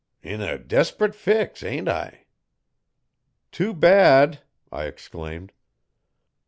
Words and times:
'In 0.23 0.41
a 0.41 0.57
desp'rit 0.57 1.13
fix, 1.13 1.61
ain't 1.61 1.87
I?' 1.87 2.25
'Too 3.51 3.71
bad!' 3.75 4.41
I 4.71 4.85
exclaimed. 4.85 5.51